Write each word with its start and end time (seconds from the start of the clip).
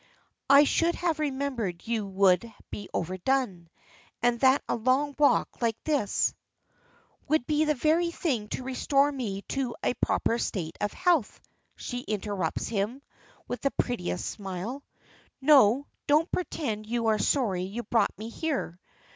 "I 0.49 0.63
should 0.63 0.95
have 0.95 1.19
remembered 1.19 1.85
you 1.85 2.07
would 2.07 2.51
be 2.71 2.89
overdone, 2.91 3.69
and 4.23 4.39
that 4.39 4.63
a 4.67 4.75
long 4.75 5.13
walk 5.19 5.61
like 5.61 5.77
this" 5.83 6.33
"Would 7.29 7.45
be 7.45 7.65
the 7.65 7.75
very 7.75 8.09
thing 8.09 8.47
to 8.47 8.63
restore 8.63 9.11
me 9.11 9.43
to 9.49 9.75
a 9.83 9.93
proper 9.93 10.39
state 10.39 10.75
of 10.81 10.91
health," 10.91 11.39
she 11.75 11.99
interrupts 11.99 12.67
him, 12.67 13.03
with 13.47 13.61
the 13.61 13.69
prettiest 13.69 14.25
smile. 14.27 14.83
"No, 15.39 15.85
don't 16.07 16.31
pretend 16.31 16.87
you 16.87 17.05
are 17.05 17.19
sorry 17.19 17.61
you 17.61 17.83
brought 17.83 18.17
me 18.17 18.29
here. 18.29 18.79